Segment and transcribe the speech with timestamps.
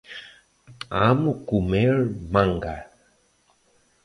[1.07, 1.95] Amo comer
[2.33, 2.75] manga.